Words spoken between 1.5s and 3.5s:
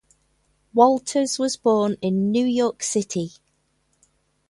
born in New York City.